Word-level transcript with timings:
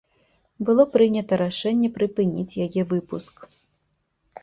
Было 0.69 0.85
прынята 0.95 1.39
рашэнне 1.43 1.89
прыпыніць 2.01 2.59
яе 2.69 2.81
выпуск. 2.97 3.35